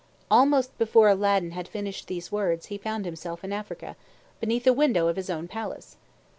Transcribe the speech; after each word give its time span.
Almost 0.31 0.75
before 0.79 1.09
Aladdin 1.09 1.51
had 1.51 1.67
finished 1.67 2.07
these 2.07 2.31
words, 2.31 2.65
he 2.73 2.79
found 2.79 3.05
himself 3.05 3.43
in 3.43 3.53
Africa, 3.53 3.95
beneath 4.39 4.65
a 4.65 4.73
window 4.73 5.07
of 5.07 5.15
his 5.15 5.29
own 5.29 5.47
palace. 5.47 5.95